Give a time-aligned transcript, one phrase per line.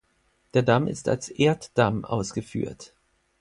[0.55, 2.95] Der Damm ist als Erddamm ausgeführt.